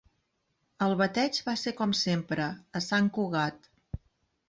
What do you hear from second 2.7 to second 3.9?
a Sant Cugat